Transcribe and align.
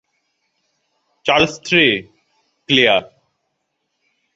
Charles 1.25 1.53
three, 1.65 1.85
clear. 2.69 3.03